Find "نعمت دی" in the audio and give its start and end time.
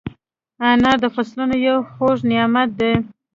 2.29-2.93